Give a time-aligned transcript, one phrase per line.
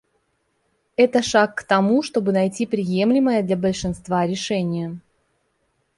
[0.95, 4.99] Это шаг к тому, чтобы найти приемлемое для большинства решение.